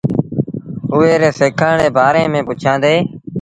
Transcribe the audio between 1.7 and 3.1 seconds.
ري بآري ميݩ پُڇيآندي۔